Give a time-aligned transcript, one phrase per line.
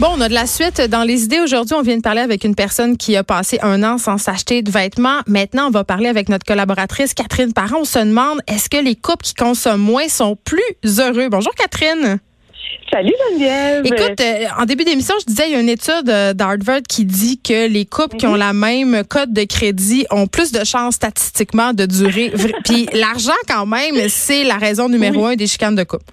[0.00, 1.38] Bon, on a de la suite dans les idées.
[1.38, 4.60] Aujourd'hui, on vient de parler avec une personne qui a passé un an sans s'acheter
[4.60, 5.20] de vêtements.
[5.28, 7.82] Maintenant, on va parler avec notre collaboratrice Catherine Parent.
[7.82, 10.60] On se demande, est-ce que les couples qui consomment moins sont plus
[10.98, 11.28] heureux?
[11.28, 12.18] Bonjour Catherine.
[12.90, 13.86] Salut Geneviève.
[13.86, 17.04] Écoute, euh, en début d'émission, je disais, il y a une étude euh, d'Harvard qui
[17.04, 20.96] dit que les couples qui ont la même code de crédit ont plus de chances
[20.96, 22.32] statistiquement de durer.
[22.64, 26.04] Puis l'argent, quand même, c'est la raison numéro un des chicanes de couple.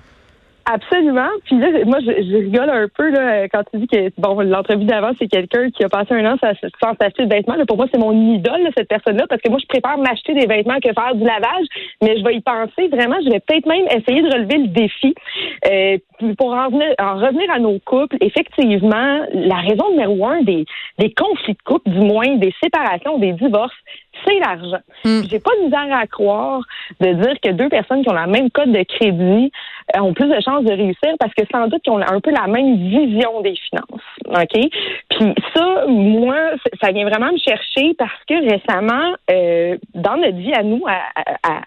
[0.66, 1.30] Absolument.
[1.46, 5.12] Puis là, moi, je, rigole un peu là, quand tu dis que bon, l'entrevue d'avant,
[5.18, 7.56] c'est quelqu'un qui a passé un an sans, s'acheter de vêtements.
[7.68, 10.80] pour moi, c'est mon idole, cette personne-là, parce que moi, je préfère m'acheter des vêtements
[10.80, 11.66] que faire du lavage,
[12.02, 13.18] mais je vais y penser vraiment.
[13.26, 15.16] Je vais peut-être même essayer de relever le défi.
[15.66, 15.98] Euh,
[16.38, 20.66] pour en, en revenir à nos couples, effectivement, la raison numéro un des,
[21.00, 23.74] des conflits de couple, du moins des séparations, des divorces,
[24.26, 24.82] c'est l'argent.
[25.06, 25.22] Mm.
[25.30, 26.62] J'ai pas de misère à croire
[27.00, 29.52] de dire que deux personnes qui ont la même code de crédit
[29.96, 32.32] euh, ont plus de chances de réussir parce que sans doute qu'ils ont un peu
[32.32, 34.02] la même vision des finances.
[34.28, 34.70] OK?
[35.10, 36.36] Puis ça, moi,
[36.82, 41.02] ça vient vraiment me chercher parce que récemment, euh, dans notre vie à nous, à,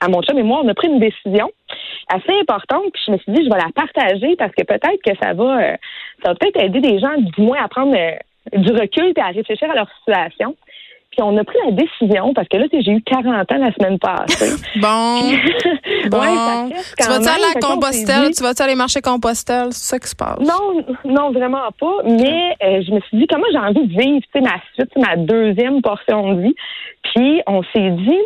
[0.00, 1.50] à, mon chum et moi, on a pris une décision
[2.12, 2.92] assez importante.
[2.92, 5.60] Puis je me suis dit, je vais la partager parce que peut-être que ça va,
[5.60, 5.76] euh,
[6.22, 7.96] ça va peut-être aider des gens, du moins, à prendre
[8.52, 10.54] du recul et à réfléchir à leur situation.
[11.14, 13.98] Puis on a pris la décision, parce que là, j'ai eu 40 ans la semaine
[14.00, 14.50] passée.
[14.80, 15.20] bon.
[16.10, 16.70] bon.
[16.98, 18.34] tu vas-tu aller à Compostelle?
[18.34, 19.68] Tu vas-tu aller marcher Compostelle?
[19.70, 20.40] C'est ça qui se passe?
[20.40, 21.98] Non, non, vraiment pas.
[22.04, 24.90] Mais euh, je me suis dit, comment j'ai envie de vivre, tu sais, ma suite,
[24.96, 26.54] ma deuxième portion de vie?
[27.04, 28.22] Puis on s'est dit,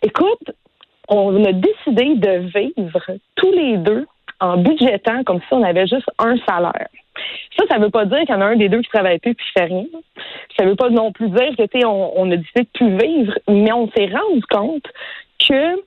[0.00, 0.50] écoute,
[1.08, 3.02] on a décidé de vivre
[3.34, 4.06] tous les deux
[4.40, 6.88] en budgétant comme si on avait juste un salaire.
[7.58, 9.34] Ça, ça veut pas dire qu'il y en a un des deux qui travaille plus
[9.34, 9.84] puis qui fait rien.
[10.58, 13.34] Ça veut pas non plus dire que tu on, on a décidé de plus vivre,
[13.48, 14.86] mais on s'est rendu compte
[15.38, 15.82] que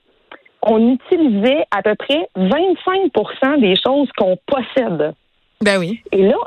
[0.61, 5.13] on utilisait à peu près 25% des choses qu'on possède.
[5.61, 6.01] Ben oui.
[6.11, 6.37] Et là,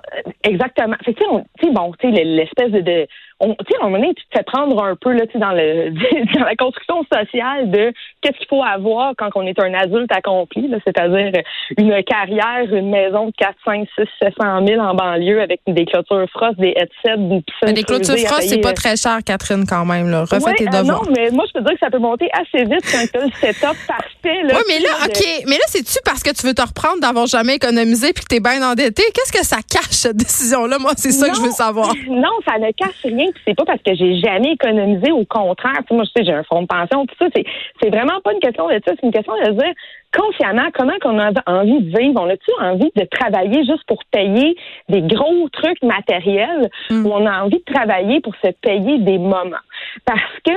[0.44, 0.96] exactement.
[1.04, 1.24] Fait tu
[1.62, 3.06] sais, bon, tu sais, l'espèce de,
[3.40, 5.52] on, tu sais, à un moment donné, tu te fais prendre un peu là, dans
[5.52, 5.90] le
[6.34, 10.70] dans la construction sociale de qu'est-ce qu'il faut avoir quand on est un adulte accompli,
[10.84, 11.42] c'est-à-dire
[11.76, 16.26] une carrière, une maison de 4, 5, 6, 700 000 en banlieue avec des clôtures
[16.32, 17.74] frost, des headsets, une piscine.
[17.74, 20.10] des clôtures frost, c'est pas très cher, Catherine, quand même.
[20.10, 20.22] Là.
[20.22, 22.84] Refais tes euh, non, mais moi, je peux dire que ça peut monter assez vite
[22.90, 24.42] quand tu as le setup parfait.
[24.44, 25.24] oui, mais là, OK.
[25.46, 28.36] Mais là, c'est-tu parce que tu veux te reprendre d'avoir jamais économisé puis que tu
[28.36, 29.02] es bien endetté?
[29.14, 30.78] Qu'est-ce que ça cache, cette décision-là?
[30.78, 31.94] Moi, c'est ça que je veux savoir.
[32.08, 35.10] Non, ça ne cache rien c'est pas parce que j'ai jamais économisé.
[35.12, 37.26] Au contraire, moi, je sais, j'ai un fonds de pension, tout ça.
[37.34, 37.44] C'est,
[37.82, 38.92] c'est vraiment pas une question de ça.
[38.94, 39.72] C'est une question de dire
[40.12, 42.20] consciemment comment qu'on a envie de vivre?
[42.20, 44.56] On a-tu envie de travailler juste pour payer
[44.88, 47.06] des gros trucs matériels mm.
[47.06, 49.56] ou on a envie de travailler pour se payer des moments?
[50.04, 50.52] Parce que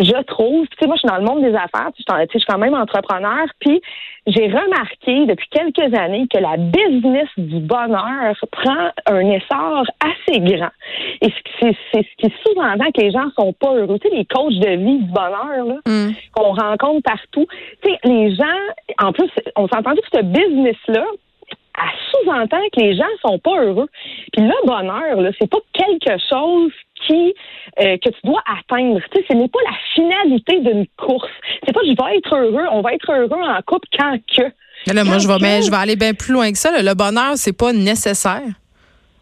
[0.00, 2.38] je trouve, tu sais, moi, je suis dans le monde des affaires, tu sais, je
[2.38, 3.80] suis quand même entrepreneur, puis
[4.26, 10.70] j'ai remarqué depuis quelques années que la business du bonheur prend un essor assez grand.
[11.20, 13.98] Et c'est ce qui sous-entend que les gens sont pas heureux.
[13.98, 16.12] Tu sais, les coachs de vie du bonheur là, mm.
[16.34, 17.46] qu'on rencontre partout.
[17.82, 18.44] Tu sais, les gens,
[18.98, 21.04] en plus, on s'est entendu que ce business-là,
[21.76, 23.88] elle sous-entend que les gens sont pas heureux.
[24.32, 26.72] Puis le bonheur, là, c'est pas quelque chose
[27.06, 27.34] qui
[27.80, 29.00] euh, que tu dois atteindre.
[29.12, 31.30] Tu sais, ce n'est pas la finalité d'une course.
[31.66, 34.42] C'est pas je vais être heureux, on va être heureux en couple quand que.
[34.92, 36.70] Là, moi, je vais, je vais aller bien plus loin que ça.
[36.80, 38.42] Le bonheur, c'est pas nécessaire.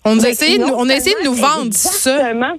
[0.04, 2.16] On, a essayé, on a essayé de nous vendre ça.
[2.16, 2.54] Exactement.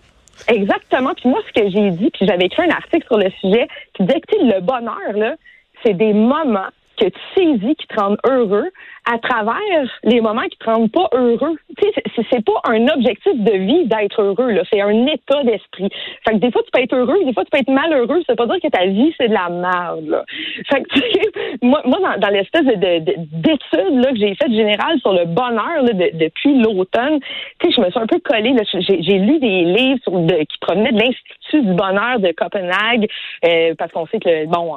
[0.47, 1.13] Exactement.
[1.15, 4.03] Puis moi, ce que j'ai dit, puis j'avais écrit un article sur le sujet qui
[4.03, 5.35] disait que le bonheur, là,
[5.83, 6.69] c'est des moments
[7.03, 8.69] que tu saisis qui te rendent heureux
[9.05, 11.57] à travers les moments qui te rendent pas heureux.
[11.77, 14.61] Tu sais, c'est pas un objectif de vie d'être heureux, là.
[14.71, 15.89] C'est un état d'esprit.
[16.25, 18.21] Fait des fois, tu peux être heureux, des fois, tu peux être malheureux.
[18.25, 20.23] Ça veut pas dire que ta vie, c'est de la merde, là.
[21.61, 25.93] Moi, moi, dans, l'espèce de, d'études, là, que j'ai faites générale sur le bonheur, là,
[25.93, 27.19] depuis l'automne,
[27.59, 29.99] tu sais, je me suis un peu collée, J'ai, lu des livres
[30.49, 33.07] qui provenaient de l'Institut du bonheur de Copenhague,
[33.45, 34.75] euh, parce qu'on sait que, bon,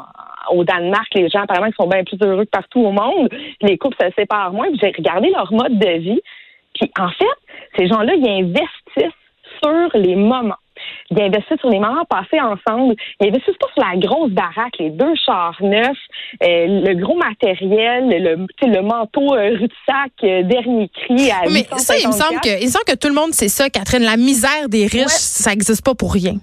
[0.50, 3.28] au Danemark, les gens, apparemment, sont bien plus heureux que partout au monde.
[3.60, 4.69] Les couples se séparent moins.
[4.81, 6.21] J'ai regardé leur mode de vie.
[6.75, 7.25] Puis, en fait,
[7.78, 9.13] ces gens-là, ils investissent
[9.63, 10.57] sur les moments.
[11.10, 12.95] Ils investissent sur les moments passés ensemble.
[13.21, 15.97] Ils investissent pas sur la grosse baraque, les deux chars neufs,
[16.42, 19.57] euh, le gros matériel, le, le manteau euh,
[19.89, 22.97] sac euh, dernier cri à Mais ça, il me semble que, il me semble que
[22.97, 24.03] tout le monde sait ça, Catherine.
[24.03, 26.34] La misère des riches, ça n'existe pas pour rien.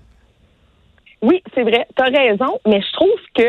[1.21, 1.87] Oui, c'est vrai.
[1.95, 2.59] Tu as raison.
[2.67, 3.43] Mais je trouve que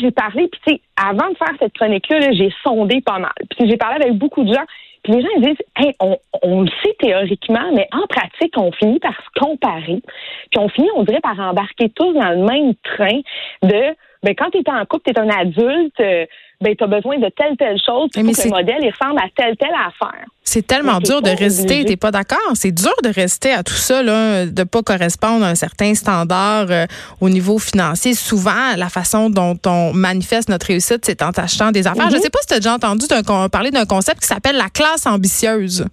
[0.00, 3.32] j'ai parlé, puis avant de faire cette chronique-là, j'ai sondé pas mal.
[3.56, 4.64] Puis j'ai parlé avec beaucoup de gens.
[5.02, 8.98] Puis les gens ils disent, hey, on, le sait théoriquement, mais en pratique, on finit
[8.98, 10.02] par se comparer.
[10.50, 13.20] Puis on finit, on dirait, par embarquer tous dans le même train
[13.62, 16.26] de, ben quand tu es en couple, tu es un adulte, euh,
[16.60, 19.28] ben tu as besoin de telle telle chose pour que le modèle il ressemble à
[19.34, 20.24] telle telle affaire.
[20.42, 22.52] C'est tellement dur de résister, t'es pas d'accord?
[22.54, 26.66] C'est dur de rester à tout ça là, de pas correspondre à un certain standard
[26.70, 26.86] euh,
[27.20, 28.14] au niveau financier.
[28.14, 32.10] Souvent, la façon dont on manifeste notre réussite, c'est en achetant des affaires.
[32.10, 33.06] Je Je sais pas si tu as déjà entendu
[33.52, 35.86] parler d'un concept qui s'appelle la classe ambitieuse.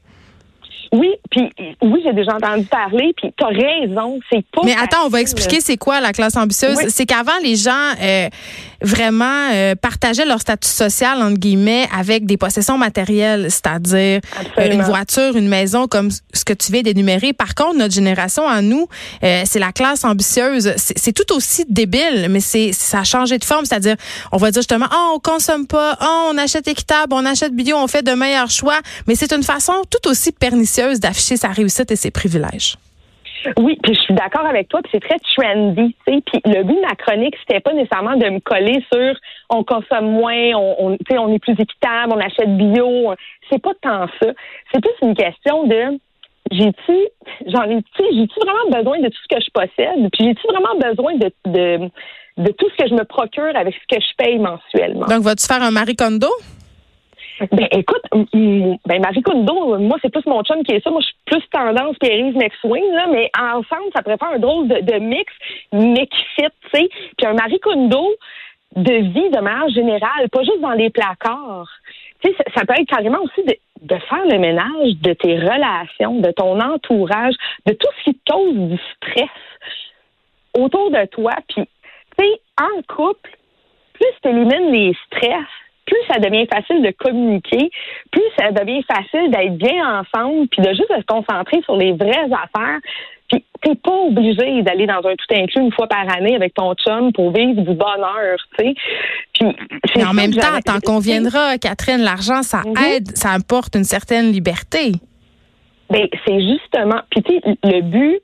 [0.92, 1.50] Oui, puis
[1.82, 4.62] oui, j'ai déjà entendu parler, puis tu as raison, c'est pas.
[4.64, 6.78] Mais attends, on va expliquer c'est quoi la classe ambitieuse.
[6.90, 7.72] C'est qu'avant les gens
[8.02, 8.30] euh,
[8.82, 14.22] vraiment euh, partageaient leur statut social entre guillemets avec des possessions matérielles, c'est-à-dire
[14.58, 17.34] euh, une voiture, une maison comme ce que tu viens d'énumérer.
[17.34, 18.88] Par contre, notre génération à nous,
[19.22, 20.74] c'est la classe ambitieuse.
[20.78, 23.96] C'est tout aussi débile, mais c'est ça a changé de forme, c'est-à-dire
[24.32, 27.78] on va dire justement, oh, on consomme pas, oh, on achète équitable, on achète bio,
[27.78, 31.92] on fait de meilleurs choix, mais c'est une façon tout aussi pernicieuse d'afficher sa réussite
[31.92, 32.76] et ses privilèges.
[33.60, 36.22] Oui, puis je suis d'accord avec toi, puis c'est très trendy, tu sais.
[36.26, 39.14] Puis le but de ma chronique, c'était pas nécessairement de me coller sur
[39.50, 43.14] on consomme moins, on, on, on est plus équitable, on achète bio.
[43.50, 44.32] C'est pas tant ça.
[44.74, 46.00] C'est plus une question de
[46.52, 46.98] j'ai-tu,
[47.48, 51.16] j'en ai, j'ai-tu vraiment besoin de tout ce que je possède, puis j'ai-tu vraiment besoin
[51.16, 51.90] de, de,
[52.38, 55.06] de tout ce que je me procure avec ce que je paye mensuellement?
[55.08, 56.30] Donc, vas-tu faire un Marie Kondo?
[57.52, 58.04] Ben écoute,
[58.34, 60.90] ben Marie Kondo, moi c'est plus mon chum qui est ça.
[60.90, 64.68] Moi je suis plus tendance Pierre-Yves McSwing, là, mais ensemble ça pourrait faire un drôle
[64.68, 65.34] de, mix,
[65.74, 66.90] mais qui fit, tu sais.
[67.18, 68.08] Puis un Marie Kondo
[68.76, 71.70] de vie de manière générale, pas juste dans les placards.
[72.24, 76.20] Tu sais, ça, peut être carrément aussi de, de faire le ménage de tes relations,
[76.20, 77.36] de ton entourage,
[77.66, 79.30] de tout ce qui cause du stress
[80.58, 81.34] autour de toi.
[81.48, 81.66] Puis,
[82.18, 83.30] tu sais, en couple,
[83.94, 85.48] plus tu élimines les stress,
[85.86, 87.70] plus ça devient facile de communiquer,
[88.12, 92.30] plus ça devient facile d'être bien ensemble, puis de juste se concentrer sur les vraies
[92.32, 92.80] affaires.
[93.30, 96.74] Puis t'es pas obligé d'aller dans un tout inclus une fois par année avec ton
[96.76, 98.76] chum pour vivre du bonheur, tu sais.
[99.34, 102.76] Puis en même temps, t'en conviendras, Catherine, l'argent ça mhm.
[102.78, 104.92] aide, ça apporte une certaine liberté.
[105.90, 107.02] Ben c'est justement.
[107.10, 108.22] Puis tu sais, le but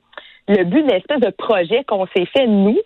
[0.56, 2.78] le but de l'espèce de projet qu'on s'est fait, nous,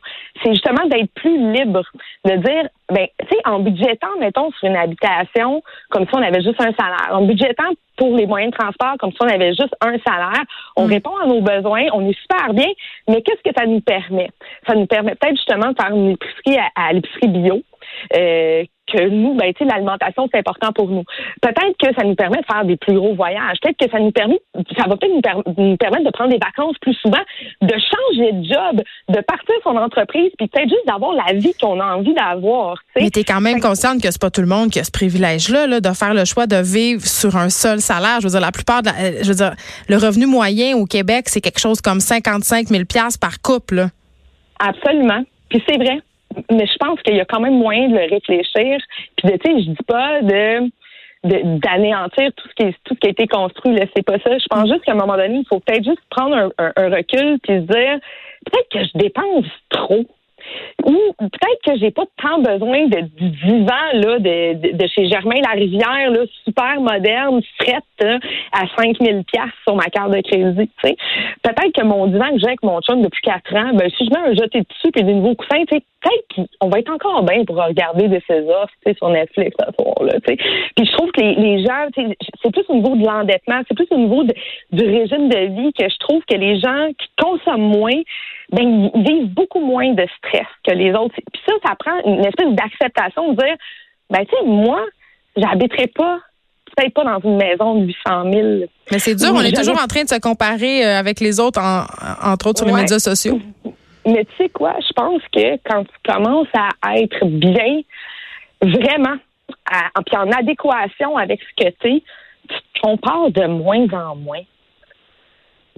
[0.42, 1.82] c'est justement d'être plus libre,
[2.24, 6.42] de dire, ben, tu sais, en budgétant, mettons, sur une habitation, comme si on avait
[6.42, 9.74] juste un salaire, en budgétant pour les moyens de transport, comme si on avait juste
[9.80, 10.44] un salaire,
[10.76, 10.90] on mm.
[10.90, 12.68] répond à nos besoins, on est super bien,
[13.08, 14.30] mais qu'est-ce que ça nous permet?
[14.66, 17.62] Ça nous permet peut-être justement de faire une épicerie à, l'épicerie bio,
[18.16, 21.04] euh, que nous, ben, tu sais, l'alimentation, c'est important pour nous.
[21.40, 23.56] Peut-être que ça nous permet de faire des plus gros voyages.
[23.62, 24.38] Peut-être que ça nous permet,
[24.76, 25.14] ça va peut-être
[25.58, 27.22] nous, permettre de prendre des vacances plus souvent,
[27.62, 31.80] de changer de job, de partir son entreprise, puis peut-être juste d'avoir la vie qu'on
[31.80, 32.78] a envie d'avoir.
[32.96, 34.90] Mais tu es quand même consciente que c'est pas tout le monde qui a ce
[34.90, 38.20] privilège-là, là, de faire le choix de vivre sur un seul salaire.
[38.20, 39.54] Je veux dire, la plupart de euh, je veux dire,
[39.88, 42.84] le revenu moyen au Québec, c'est quelque chose comme 55 000
[43.20, 43.86] par couple.
[44.58, 45.22] Absolument.
[45.48, 46.00] Puis c'est vrai
[46.50, 48.78] mais je pense qu'il y a quand même moyen de le réfléchir.
[49.16, 50.70] Puis, tu sais, je dis pas de
[51.24, 53.84] d'anéantir tout ce qui tout ce qui a été construit là.
[53.96, 54.38] C'est pas ça.
[54.38, 57.40] Je pense juste qu'à un moment donné il faut peut-être juste prendre un, un recul
[57.42, 57.98] puis se dire
[58.44, 60.04] peut-être que je dépense trop
[60.84, 65.40] ou peut-être que j'ai pas tant besoin de, du divan là, de, de, chez Germain
[65.42, 68.18] Larivière, là, super moderne, frette hein,
[68.52, 70.70] à 5000 pièces sur ma carte de crédit.
[71.42, 74.10] Peut-être que mon divan que j'ai avec mon chum depuis quatre ans, ben, si je
[74.10, 77.56] mets un jeté dessus et des nouveaux coussins, peut-être qu'on va être encore bien pour
[77.56, 80.14] regarder de ces offres sur Netflix ce soir-là.
[80.24, 80.36] Puis
[80.86, 81.86] je trouve que les gens,
[82.42, 85.88] c'est plus au niveau de l'endettement, c'est plus au niveau du régime de vie que
[85.88, 88.00] je trouve que les gens qui consomment moins,
[88.52, 91.14] ben, ils vivent beaucoup moins de stress que les autres.
[91.14, 93.56] Puis ça, ça prend une espèce d'acceptation de dire,
[94.10, 94.84] ben, tu sais, moi,
[95.36, 96.20] j'habiterai pas
[96.76, 98.48] peut-être pas dans une maison de 800 000.
[98.90, 101.60] Mais c'est dur, on est toujours en train de se comparer euh, avec les autres,
[102.22, 103.40] entre autres sur les médias sociaux.
[104.06, 107.80] Mais tu sais quoi, je pense que quand tu commences à être bien,
[108.62, 109.16] vraiment,
[109.70, 112.02] à, puis en adéquation avec ce que tu es,
[112.48, 114.42] tu te compares de moins en moins.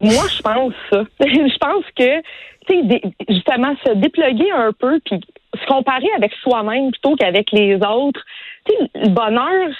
[0.00, 1.02] Moi, je pense ça.
[1.20, 2.20] je pense que,
[2.68, 5.20] tu sais, justement, se dépluguer un peu, puis
[5.58, 8.24] se comparer avec soi-même plutôt qu'avec les autres.
[8.66, 9.70] Tu sais, le bonheur,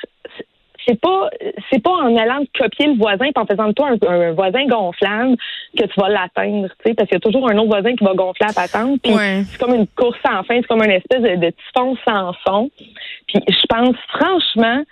[0.87, 1.28] c'est pas
[1.70, 5.37] c'est pas en allant copier le voisin et en faisant de toi un, voisin gonflable
[5.76, 8.04] que tu vas l'atteindre, tu sais, parce qu'il y a toujours un autre voisin qui
[8.04, 9.00] va gonfler à patente.
[9.02, 12.32] Puis c'est comme une course sans fin, c'est comme une espèce de, de fond sans
[12.46, 12.70] fond.
[13.26, 14.82] Puis je pense franchement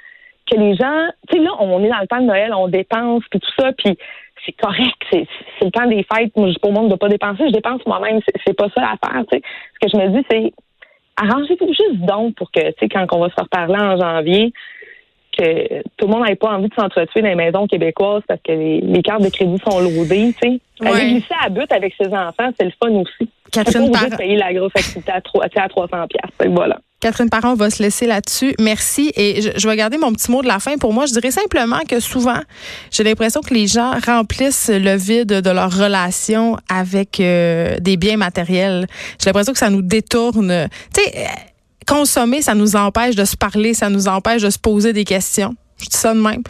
[0.50, 3.22] que les gens, tu sais, là, on est dans le temps de Noël, on dépense
[3.30, 3.96] puis tout ça, puis
[4.44, 5.26] c'est correct, c'est
[5.62, 6.36] le temps des fêtes.
[6.36, 8.20] Moi, je dis pas au monde de pas dépenser, je dépense moi-même.
[8.46, 9.42] C'est pas ça l'affaire, tu sais.
[9.74, 10.52] Ce que je me dis, c'est
[11.16, 14.52] arrangez-vous juste donc pour que, tu sais, quand on va se reparler en janvier,
[15.36, 18.52] que tout le monde n'avait pas envie de s'entretuer dans les maisons québécoises parce que
[18.52, 20.60] les, cartes de crédit sont loadées, tu sais.
[20.80, 23.30] Aller glisser à but avec ses enfants, c'est le fun aussi.
[23.50, 26.50] Catherine pas de payer la grosse activité à, 300 pièces.
[26.50, 26.78] Voilà.
[27.00, 28.54] Catherine Parent, va se laisser là-dessus.
[28.58, 29.12] Merci.
[29.16, 30.76] Et je, vais garder mon petit mot de la fin.
[30.78, 32.40] Pour moi, je dirais simplement que souvent,
[32.90, 38.16] j'ai l'impression que les gens remplissent le vide de leur relation avec euh, des biens
[38.16, 38.86] matériels.
[39.20, 40.68] J'ai l'impression que ça nous détourne.
[40.94, 41.26] Tu sais,
[41.86, 45.54] consommer, ça nous empêche de se parler, ça nous empêche de se poser des questions.
[45.78, 46.42] Je dis ça de même.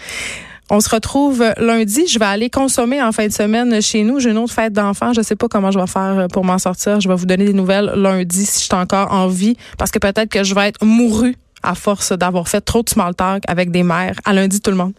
[0.68, 2.08] On se retrouve lundi.
[2.08, 4.18] Je vais aller consommer en fin de semaine chez nous.
[4.18, 5.12] J'ai une autre fête d'enfants.
[5.12, 7.00] Je sais pas comment je vais faire pour m'en sortir.
[7.00, 10.00] Je vais vous donner des nouvelles lundi si je suis encore en vie parce que
[10.00, 13.70] peut-être que je vais être mourue à force d'avoir fait trop de small talk avec
[13.70, 14.16] des mères.
[14.24, 14.92] À lundi tout le monde.